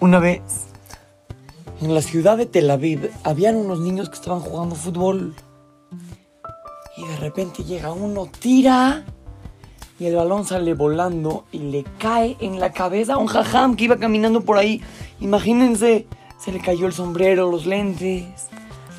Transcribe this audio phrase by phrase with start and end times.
[0.00, 0.42] Una vez,
[1.80, 5.34] en la ciudad de Tel Aviv, habían unos niños que estaban jugando fútbol.
[6.96, 9.04] Y de repente llega uno, tira,
[9.98, 13.84] y el balón sale volando y le cae en la cabeza a un jajam que
[13.84, 14.80] iba caminando por ahí.
[15.18, 16.06] Imagínense,
[16.38, 18.24] se le cayó el sombrero, los lentes,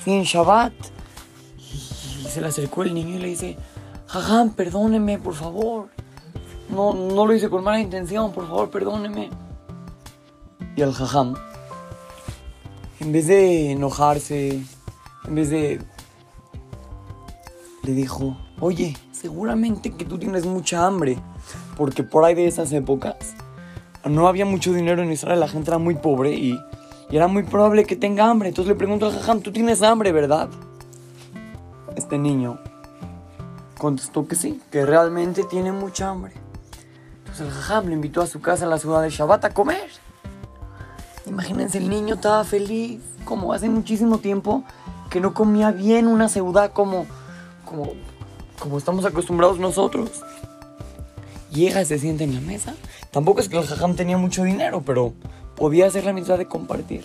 [0.00, 0.72] así en Shabbat.
[1.58, 3.58] Y se le acercó el niño y le dice,
[4.06, 5.88] jajam, perdóneme, por favor.
[6.70, 9.28] No, no lo hice con mala intención, por favor, perdóneme.
[10.76, 11.34] Y el jajam,
[13.00, 14.62] en vez de enojarse,
[15.26, 15.80] en vez de...
[17.82, 21.18] Le dijo, oye, seguramente que tú tienes mucha hambre,
[21.76, 23.34] porque por ahí de esas épocas
[24.04, 26.60] no había mucho dinero en Israel, la gente era muy pobre y,
[27.10, 28.50] y era muy probable que tenga hambre.
[28.50, 30.48] Entonces le pregunto al jajam, tú tienes hambre, ¿verdad?
[31.96, 32.58] Este niño
[33.78, 36.34] contestó que sí, que realmente tiene mucha hambre.
[37.18, 40.05] Entonces el jajam le invitó a su casa en la ciudad de Shabbat a comer.
[41.26, 44.64] Imagínense, el niño estaba feliz, como hace muchísimo tiempo
[45.10, 47.06] que no comía bien una ciudad como,
[47.64, 47.92] como,
[48.58, 50.10] como estamos acostumbrados nosotros.
[51.50, 52.74] Llega se sienta en la mesa.
[53.10, 55.14] Tampoco es que el jajam tenía mucho dinero, pero
[55.56, 57.04] podía hacer la mitad de compartir.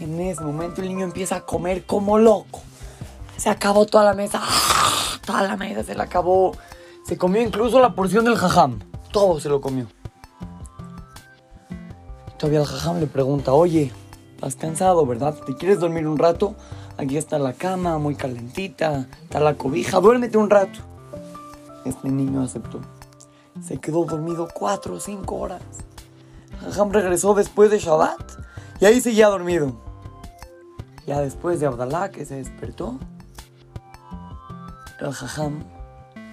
[0.00, 2.60] En ese momento el niño empieza a comer como loco.
[3.36, 4.40] Se acabó toda la mesa.
[4.42, 5.18] ¡Ah!
[5.24, 6.52] Toda la mesa se la acabó.
[7.04, 8.78] Se comió incluso la porción del jajam.
[9.12, 9.86] Todo se lo comió.
[12.40, 13.92] Todavía el jajam le pregunta, oye,
[14.34, 15.34] estás cansado, ¿verdad?
[15.44, 16.54] ¿Te quieres dormir un rato?
[16.96, 20.78] Aquí está la cama, muy calentita, está la cobija, duérmete un rato.
[21.84, 22.80] Este niño aceptó.
[23.62, 25.60] Se quedó dormido cuatro o cinco horas.
[26.62, 28.22] Jajam regresó después de Shabbat
[28.80, 29.78] y ahí seguía dormido.
[31.06, 32.98] Ya después de Abdalá, que se despertó,
[34.98, 35.62] el jajam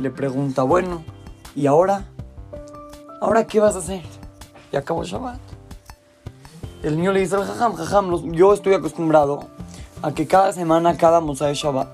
[0.00, 1.04] le pregunta, bueno,
[1.54, 2.08] ¿y ahora?
[3.20, 4.02] ¿Ahora qué vas a hacer?
[4.72, 5.51] Ya acabó Shabbat.
[6.82, 9.44] El niño le dice al jajam, jajam, yo estoy acostumbrado
[10.02, 11.88] a que cada semana, cada Mosai Shabbat,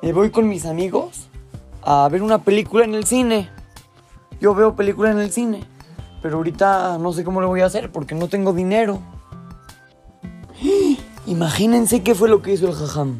[0.00, 1.28] me voy con mis amigos
[1.82, 3.50] a ver una película en el cine.
[4.40, 5.64] Yo veo película en el cine,
[6.22, 9.00] pero ahorita no sé cómo lo voy a hacer porque no tengo dinero.
[11.26, 13.18] Imagínense qué fue lo que hizo el jajam.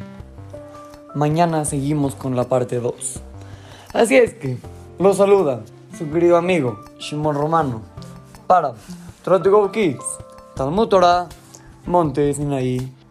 [1.15, 3.21] Mañana seguimos con la parte 2.
[3.93, 4.57] Así es que,
[4.99, 5.61] lo saluda
[5.99, 7.83] su querido amigo Shimon Romano
[8.47, 8.73] para
[9.23, 10.03] Trot to Go Kids,
[10.55, 11.29] Talmud Torah,
[11.87, 13.02] Monte Sinaí.